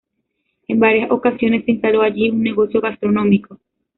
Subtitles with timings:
[0.67, 3.59] En varias ocasiones se instaló allí un negocio gastronómico.